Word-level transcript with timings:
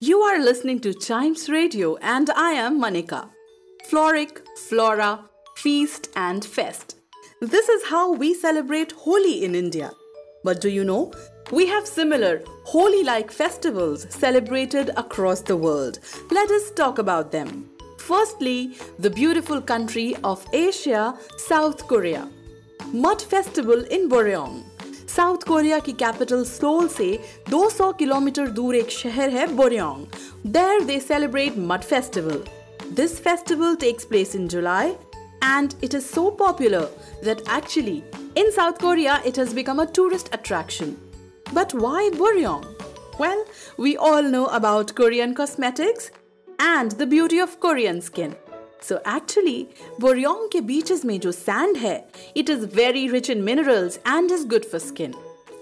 You 0.00 0.20
are 0.20 0.38
listening 0.38 0.80
to 0.80 0.92
Chimes 0.92 1.48
Radio, 1.48 1.96
and 2.02 2.28
I 2.28 2.50
am 2.50 2.78
Manika. 2.78 3.30
Floric, 3.88 4.42
Flora, 4.68 5.24
Feast, 5.56 6.10
and 6.14 6.44
Fest. 6.44 6.96
This 7.40 7.70
is 7.70 7.82
how 7.86 8.12
we 8.12 8.34
celebrate 8.34 8.92
Holi 8.92 9.42
in 9.42 9.54
India. 9.54 9.90
But 10.44 10.60
do 10.60 10.68
you 10.68 10.84
know? 10.84 11.14
We 11.50 11.66
have 11.68 11.86
similar 11.86 12.42
Holi 12.64 13.04
like 13.04 13.30
festivals 13.30 14.06
celebrated 14.10 14.90
across 14.98 15.40
the 15.40 15.56
world. 15.56 16.00
Let 16.30 16.50
us 16.50 16.72
talk 16.72 16.98
about 16.98 17.32
them. 17.32 17.70
Firstly, 17.96 18.76
the 18.98 19.08
beautiful 19.08 19.62
country 19.62 20.14
of 20.24 20.46
Asia, 20.52 21.18
South 21.38 21.88
Korea. 21.88 22.28
Mud 22.92 23.22
Festival 23.22 23.82
in 23.84 24.10
Boryeong. 24.10 24.62
South 25.16 25.44
Korea 25.48 25.78
की 25.78 25.92
capital 26.00 26.44
Seoul 26.44 26.88
से 26.88 27.08
200 27.50 27.92
kilometre 27.98 28.48
दूर 28.56 28.76
एक 28.76 28.90
शहर 28.90 29.30
है 29.30 29.46
Boryeong 29.56 30.06
there 30.52 30.84
they 30.84 30.98
celebrate 31.00 31.58
mud 31.70 31.84
festival 31.92 32.42
this 32.96 33.18
festival 33.22 33.76
takes 33.84 34.04
place 34.12 34.34
in 34.36 34.48
July 34.48 34.94
and 35.46 35.74
it 35.86 35.94
is 35.94 36.06
so 36.12 36.22
popular 36.30 36.88
that 37.22 37.42
actually 37.56 38.02
in 38.34 38.50
South 38.52 38.78
Korea 38.78 39.20
it 39.24 39.36
has 39.36 39.52
become 39.54 39.80
a 39.80 39.86
tourist 39.98 40.30
attraction. 40.38 40.96
But 41.52 41.74
why 41.74 42.10
Boryeong? 42.14 42.64
Well, 43.18 43.44
we 43.78 43.96
all 43.96 44.22
know 44.22 44.46
about 44.46 44.94
Korean 44.94 45.34
cosmetics 45.34 46.10
and 46.58 46.92
the 46.92 47.06
beauty 47.06 47.38
of 47.38 47.60
Korean 47.60 48.00
skin. 48.00 48.34
So 48.84 48.92
actually, 48.92 49.60
Boryong 50.00 50.52
के 50.52 50.60
beaches 50.60 51.04
में 51.04 51.20
जो 51.20 51.32
sand 51.32 51.76
है, 51.76 52.08
it 52.38 52.46
is 52.50 52.64
very 52.64 53.08
rich 53.08 53.30
in 53.30 53.44
minerals 53.48 53.92
and 54.16 54.32
is 54.32 54.50
good 54.50 54.66
for 54.74 54.84
skin. 54.92 55.14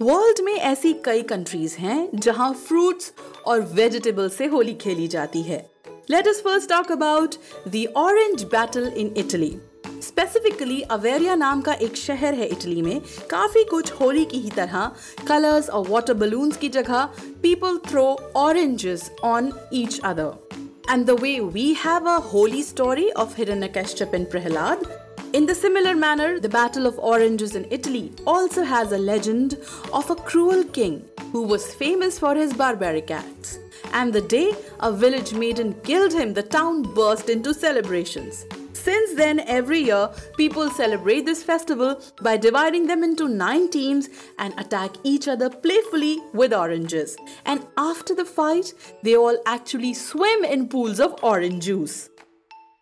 World 0.02 0.40
में 0.40 0.54
ऐसी 0.54 0.92
कई 0.92 1.22
countries 1.22 1.76
हैं 1.76 2.08
जहाँ 2.14 2.54
fruits 2.54 3.12
और 3.46 3.60
वेजिटेबल 3.60 4.28
से 4.28 4.46
होली 4.46 4.74
खेली 4.74 5.08
जाती 5.08 5.42
है 5.42 5.70
let 6.10 6.28
us 6.28 6.40
first 6.40 6.70
talk 6.70 6.92
about 6.92 7.34
the 7.68 7.86
orange 7.96 8.42
battle 8.42 8.92
in 8.96 9.14
Italy 9.16 9.58
specifically 9.86 10.82
Ivrea 10.82 11.34
नाम 11.34 11.60
का 11.60 11.72
एक 11.72 11.96
शहर 11.96 12.34
है 12.34 12.46
इटली 12.46 12.82
में। 12.82 13.00
काफ़ी 13.30 13.64
कुछ 13.64 13.92
होली 13.92 14.24
की 14.24 14.38
ही 14.38 14.50
तरह 14.50 14.92
कलर्स 15.28 15.70
और 15.70 15.88
वाटर 15.88 16.14
बलून्स 16.14 16.56
की 16.56 16.68
जगह 16.68 17.04
people 17.42 17.78
throw 17.78 18.32
oranges 18.36 19.10
on 19.24 19.52
each 19.72 20.00
other 20.04 20.43
And 20.86 21.06
the 21.06 21.16
way 21.16 21.40
we 21.40 21.74
have 21.74 22.04
a 22.04 22.20
Holi 22.20 22.62
story 22.62 23.10
of 23.12 23.34
Hiranyakashyap 23.34 24.12
and 24.12 24.26
Prahlad, 24.26 24.84
in 25.32 25.46
the 25.46 25.54
similar 25.54 25.96
manner, 25.96 26.38
the 26.38 26.48
Battle 26.48 26.86
of 26.86 26.98
Oranges 26.98 27.56
in 27.56 27.66
Italy 27.70 28.12
also 28.26 28.62
has 28.62 28.92
a 28.92 28.98
legend 28.98 29.56
of 29.92 30.10
a 30.10 30.14
cruel 30.14 30.62
king 30.62 31.08
who 31.32 31.42
was 31.42 31.74
famous 31.74 32.18
for 32.18 32.34
his 32.34 32.52
barbaric 32.52 33.10
acts. 33.10 33.58
And 33.92 34.12
the 34.12 34.20
day 34.20 34.52
a 34.80 34.92
village 34.92 35.32
maiden 35.32 35.74
killed 35.82 36.12
him, 36.12 36.34
the 36.34 36.42
town 36.42 36.82
burst 36.82 37.30
into 37.30 37.54
celebrations. 37.54 38.44
Since 38.84 39.14
then, 39.14 39.40
every 39.40 39.80
year, 39.80 40.10
people 40.36 40.68
celebrate 40.68 41.24
this 41.24 41.42
festival 41.42 41.98
by 42.20 42.36
dividing 42.36 42.86
them 42.86 43.02
into 43.02 43.28
nine 43.28 43.70
teams 43.70 44.10
and 44.38 44.52
attack 44.60 44.90
each 45.04 45.26
other 45.26 45.48
playfully 45.48 46.18
with 46.34 46.52
oranges. 46.52 47.16
And 47.46 47.66
after 47.78 48.14
the 48.14 48.26
fight, 48.26 48.74
they 49.02 49.16
all 49.16 49.38
actually 49.46 49.94
swim 49.94 50.44
in 50.44 50.68
pools 50.68 51.00
of 51.00 51.16
orange 51.22 51.64
juice. 51.64 52.10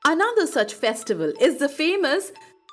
Another 0.04 0.48
such 0.48 0.74
festival 0.74 1.32
is 1.40 1.58
the 1.58 1.68
famous 1.68 2.32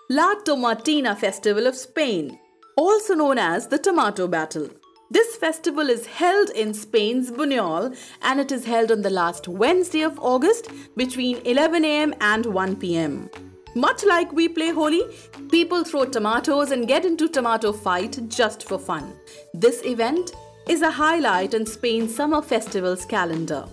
La 0.09 0.33
Tomatina 0.43 1.15
Festival 1.15 1.67
of 1.67 1.75
Spain, 1.75 2.39
also 2.75 3.13
known 3.13 3.37
as 3.37 3.67
the 3.67 3.77
Tomato 3.77 4.27
Battle. 4.27 4.69
This 5.11 5.35
festival 5.37 5.89
is 5.89 6.05
held 6.05 6.51
in 6.51 6.71
Spain's 6.71 7.31
Buñol 7.31 7.97
and 8.21 8.39
it 8.39 8.51
is 8.51 8.63
held 8.63 8.91
on 8.91 9.01
the 9.01 9.09
last 9.09 9.47
Wednesday 9.47 10.01
of 10.01 10.19
August 10.19 10.69
between 10.95 11.37
11 11.45 11.83
am 11.83 12.13
and 12.21 12.45
1 12.45 12.75
pm. 12.75 13.27
Much 13.73 14.05
like 14.05 14.31
we 14.31 14.47
play 14.47 14.69
Holi, 14.69 15.01
people 15.49 15.83
throw 15.83 16.05
tomatoes 16.05 16.69
and 16.69 16.87
get 16.87 17.05
into 17.05 17.27
tomato 17.27 17.71
fight 17.71 18.19
just 18.27 18.67
for 18.67 18.77
fun. 18.77 19.15
This 19.55 19.83
event 19.83 20.33
is 20.67 20.83
a 20.83 20.91
highlight 20.91 21.55
in 21.55 21.65
Spain's 21.65 22.15
summer 22.15 22.43
festivals 22.43 23.03
calendar. 23.03 23.65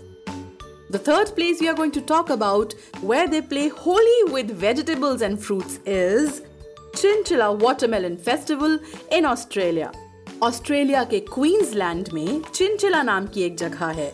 The 0.89 0.99
third 0.99 1.35
place 1.37 1.61
we 1.61 1.69
are 1.69 1.75
going 1.75 1.93
to 1.93 2.01
talk 2.01 2.31
about 2.31 2.73
where 3.03 3.29
they 3.29 3.43
play 3.43 3.69
Holi 3.69 4.33
with 4.33 4.51
vegetables 4.53 5.21
and 5.21 5.39
fruits 5.39 5.81
is 5.85 6.41
Chinchilla 6.95 7.53
Watermelon 7.53 8.17
Festival 8.17 8.79
in 9.11 9.27
Australia. 9.27 9.93
Australia 10.44 11.04
के 11.04 11.20
Queensland 11.34 12.10
में 12.14 12.42
Chinchilla 12.54 13.02
नाम 13.04 13.28
की 13.34 13.44
एक 13.44 13.58
जगह 13.58 13.86
है 14.00 14.14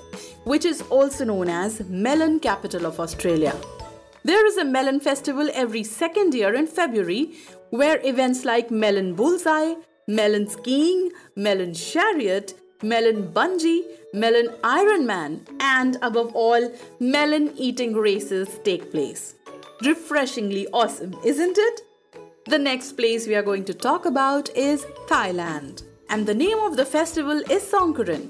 which 0.51 0.65
is 0.65 0.81
also 0.97 1.25
known 1.25 1.49
as 1.49 1.81
melon 1.89 2.39
capital 2.39 2.85
of 2.85 2.99
Australia. 3.05 3.53
There 4.23 4.45
is 4.47 4.57
a 4.57 4.63
melon 4.65 4.99
festival 4.99 5.49
every 5.53 5.83
second 5.83 6.33
year 6.33 6.53
in 6.53 6.67
February 6.67 7.33
where 7.69 7.99
events 8.03 8.45
like 8.45 8.71
melon 8.71 9.13
bullseye, 9.13 9.73
melon 10.07 10.47
skiing, 10.47 11.11
melon 11.35 11.73
chariot, 11.73 12.53
melon 12.81 13.27
bungee, 13.33 13.81
melon 14.13 14.47
Ironman, 14.63 15.39
and 15.59 15.97
above 16.01 16.33
all, 16.33 16.71
melon 16.99 17.51
eating 17.57 17.93
races 17.93 18.59
take 18.63 18.91
place. 18.91 19.35
Refreshingly 19.81 20.67
awesome, 20.73 21.15
isn't 21.23 21.57
it? 21.57 21.81
The 22.47 22.59
next 22.59 22.93
place 22.93 23.27
we 23.27 23.35
are 23.35 23.43
going 23.43 23.65
to 23.65 23.73
talk 23.73 24.05
about 24.05 24.49
is 24.55 24.85
Thailand. 25.07 25.83
And 26.12 26.26
the 26.26 26.36
name 26.36 26.58
of 26.58 26.74
the 26.74 26.84
festival 26.86 27.44
is 27.50 27.62
Songkran 27.62 28.28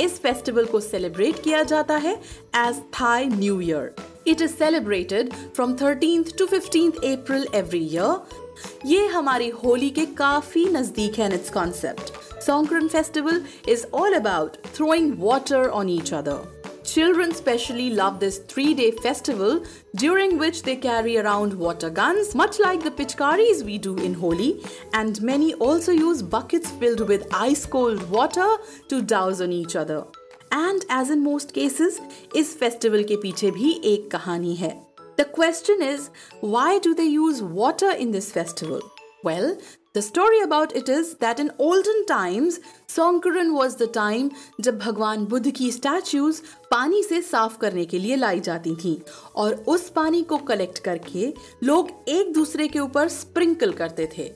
इस 0.00 0.18
festival 0.20 0.64
को 0.66 0.80
celebrate 0.80 1.42
किया 1.42 1.62
जाता 1.62 1.96
है 1.98 2.14
as 2.58 2.80
Thai 2.94 3.26
new 3.28 3.60
year 3.60 3.94
it 4.26 4.42
is 4.42 4.52
celebrated 4.52 5.32
from 5.56 5.74
thirteen 5.76 6.22
to 6.38 6.46
fifteenth 6.46 7.04
April 7.06 7.46
every 7.54 7.84
year 7.86 8.86
ये 8.86 9.06
हमारी 9.08 9.48
होली 9.64 9.90
के 9.90 10.06
काफ़ी 10.16 10.64
नज़दीक 10.70 11.18
है 11.18 11.34
its 11.34 11.50
concept 11.50 12.12
Songkran 12.42 12.88
festival 12.88 13.42
is 13.68 13.84
all 13.94 14.14
about 14.14 14.56
throwing 14.74 15.12
water 15.20 15.68
on 15.70 15.88
each 15.90 16.12
other 16.14 16.59
Children 16.89 17.33
specially 17.33 17.89
love 17.89 18.19
this 18.19 18.37
three 18.39 18.73
day 18.73 18.91
festival 18.91 19.63
during 19.95 20.37
which 20.37 20.61
they 20.63 20.75
carry 20.75 21.17
around 21.17 21.53
water 21.53 21.89
guns, 21.89 22.33
much 22.35 22.59
like 22.59 22.83
the 22.83 22.91
pichkaris 22.91 23.63
we 23.63 23.77
do 23.77 23.95
in 23.97 24.13
Holi, 24.13 24.63
and 24.93 25.21
many 25.21 25.53
also 25.55 25.91
use 25.91 26.21
buckets 26.21 26.71
filled 26.71 27.07
with 27.07 27.27
ice 27.33 27.65
cold 27.65 28.09
water 28.09 28.47
to 28.89 29.01
douse 29.01 29.41
on 29.41 29.51
each 29.51 29.75
other. 29.75 30.05
And 30.51 30.85
as 30.89 31.09
in 31.09 31.23
most 31.23 31.53
cases, 31.53 31.99
इस 32.35 32.57
festival 32.59 33.03
के 33.03 33.15
पीछे 33.21 33.51
भी 33.51 33.71
एक 33.93 34.09
कहानी 34.11 34.55
है. 34.55 34.75
The 35.17 35.25
question 35.25 35.81
is, 35.81 36.09
why 36.41 36.79
do 36.79 36.93
they 36.93 37.07
use 37.07 37.41
water 37.41 37.91
in 37.91 38.11
this 38.11 38.31
festival? 38.31 38.81
Well, 39.22 39.58
the 39.92 40.00
story 40.00 40.40
about 40.40 40.74
it 40.74 40.88
is 40.88 41.16
that 41.16 41.40
in 41.40 41.50
olden 41.58 42.06
times, 42.06 42.60
Songkran 42.88 43.52
was 43.54 43.76
the 43.76 43.86
time 43.86 44.30
जब 44.60 44.78
भगवान 44.78 45.24
बुद्ध 45.26 45.50
की 45.50 45.70
स्टैचूज 45.72 46.40
पानी 46.70 47.02
से 47.02 47.20
साफ 47.22 47.56
करने 47.60 47.84
के 47.84 47.98
लिए 47.98 48.16
लाई 48.16 48.40
जाती 48.40 48.74
थीं 48.84 48.96
और 49.36 49.54
उस 49.68 49.88
पानी 49.90 50.22
को 50.22 50.38
कलेक्ट 50.50 50.78
करके 50.78 51.32
लोग 51.62 51.90
एक 52.08 52.32
दूसरे 52.34 52.68
के 52.68 52.78
ऊपर 52.78 53.08
स्प्रिंकल 53.08 53.72
करते 53.82 54.08
थे 54.18 54.30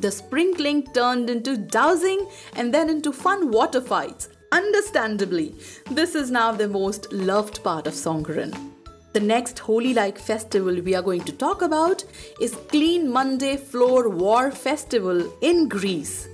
The 0.00 0.10
sprinkling 0.12 0.82
turned 0.96 1.30
into 1.30 1.56
dowsing 1.76 2.20
and 2.56 2.74
then 2.74 2.90
into 2.90 3.12
fun 3.12 3.50
water 3.50 3.80
fights. 3.80 4.28
Understandably, 4.52 5.54
this 5.90 6.14
is 6.14 6.30
now 6.30 6.50
the 6.52 6.68
most 6.68 7.12
loved 7.12 7.64
part 7.64 7.88
of 7.88 7.94
Songkran. 7.94 8.79
The 9.12 9.20
next 9.20 9.58
Holi 9.58 9.92
like 9.92 10.18
festival 10.18 10.80
we 10.80 10.94
are 10.94 11.02
going 11.02 11.22
to 11.24 11.32
talk 11.32 11.62
about 11.62 12.04
is 12.40 12.54
Clean 12.68 13.10
Monday 13.10 13.56
Flour 13.56 14.08
War 14.08 14.52
Festival 14.52 15.32
in 15.40 15.68
Greece. 15.68 16.28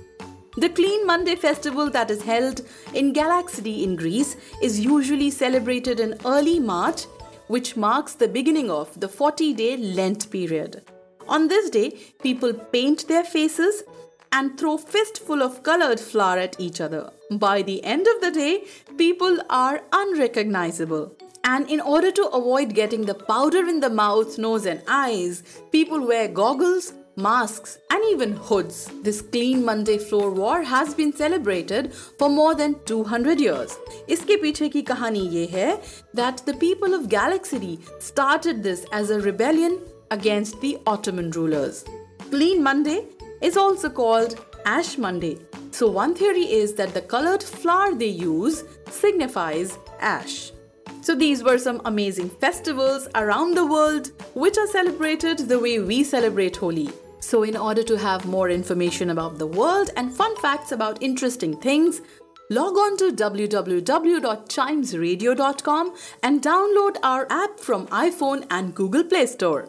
The 0.57 0.69
Clean 0.69 1.05
Monday 1.07 1.35
festival 1.35 1.89
that 1.89 2.11
is 2.11 2.21
held 2.21 2.61
in 2.93 3.13
Galaxidi 3.13 3.81
in 3.81 3.95
Greece 3.95 4.35
is 4.61 4.79
usually 4.79 5.31
celebrated 5.31 5.99
in 5.99 6.19
early 6.23 6.59
March, 6.59 7.05
which 7.47 7.75
marks 7.75 8.13
the 8.13 8.27
beginning 8.27 8.69
of 8.69 8.99
the 8.99 9.07
40 9.07 9.53
day 9.55 9.77
Lent 9.77 10.29
period. 10.29 10.83
On 11.27 11.47
this 11.47 11.71
day, 11.71 11.97
people 12.21 12.53
paint 12.53 13.07
their 13.07 13.23
faces, 13.23 13.83
and 14.31 14.57
throw 14.59 14.77
fistful 14.77 15.41
of 15.41 15.63
colored 15.63 15.99
flour 15.99 16.37
at 16.37 16.59
each 16.59 16.81
other. 16.81 17.09
By 17.31 17.61
the 17.61 17.83
end 17.83 18.07
of 18.07 18.21
the 18.21 18.31
day, 18.31 18.65
people 18.97 19.39
are 19.49 19.81
unrecognizable. 19.91 21.15
And 21.49 21.69
in 21.69 21.79
order 21.79 22.11
to 22.11 22.23
avoid 22.37 22.73
getting 22.75 23.05
the 23.05 23.13
powder 23.13 23.65
in 23.73 23.79
the 23.79 23.89
mouth, 23.89 24.37
nose, 24.37 24.65
and 24.65 24.81
eyes, 24.85 25.43
people 25.71 26.05
wear 26.05 26.27
goggles, 26.27 26.91
masks, 27.15 27.77
and 27.89 28.03
even 28.09 28.33
hoods. 28.33 28.89
This 29.01 29.21
Clean 29.21 29.63
Monday 29.63 29.97
Flour 29.97 30.31
War 30.31 30.61
has 30.61 30.93
been 30.93 31.13
celebrated 31.13 31.93
for 31.93 32.27
more 32.29 32.53
than 32.53 32.75
200 32.85 33.39
years. 33.39 33.77
इसके 34.09 34.37
पीछे 34.41 34.69
की 34.73 34.81
कहानी 34.89 35.21
ये 35.35 35.45
है 35.53 35.69
that 36.21 36.43
the 36.49 36.57
people 36.65 36.93
of 36.99 37.07
Galaxy 37.07 37.79
started 37.99 38.61
this 38.61 38.83
as 38.91 39.09
a 39.09 39.21
rebellion 39.21 39.79
against 40.11 40.59
the 40.65 40.77
Ottoman 40.85 41.31
rulers. 41.31 41.85
Clean 42.29 42.61
Monday 42.61 42.99
is 43.41 43.55
also 43.55 43.89
called 43.89 44.37
Ash 44.65 44.97
Monday. 44.97 45.37
So 45.71 45.89
one 46.01 46.13
theory 46.13 46.45
is 46.59 46.75
that 46.75 46.93
the 46.93 47.07
colored 47.15 47.41
flour 47.41 47.95
they 47.95 48.13
use 48.25 48.63
signifies 49.01 49.77
ash. 50.01 50.51
So 51.01 51.15
these 51.15 51.43
were 51.43 51.57
some 51.57 51.81
amazing 51.85 52.29
festivals 52.29 53.07
around 53.15 53.55
the 53.55 53.65
world 53.65 54.11
which 54.33 54.57
are 54.57 54.67
celebrated 54.67 55.39
the 55.39 55.59
way 55.59 55.79
we 55.79 56.03
celebrate 56.03 56.57
Holi. 56.57 56.89
So 57.19 57.43
in 57.43 57.57
order 57.57 57.83
to 57.83 57.97
have 57.97 58.25
more 58.25 58.49
information 58.49 59.09
about 59.09 59.37
the 59.37 59.47
world 59.47 59.89
and 59.95 60.13
fun 60.13 60.35
facts 60.37 60.71
about 60.71 61.01
interesting 61.01 61.59
things, 61.59 62.01
log 62.49 62.77
on 62.77 62.95
to 62.97 63.11
www.chimesradio.com 63.11 65.95
and 66.23 66.41
download 66.41 66.97
our 67.03 67.27
app 67.29 67.59
from 67.59 67.87
iPhone 67.87 68.45
and 68.49 68.73
Google 68.75 69.03
Play 69.03 69.25
Store. 69.25 69.67